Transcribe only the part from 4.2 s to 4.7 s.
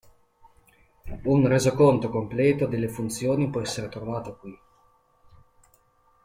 qui.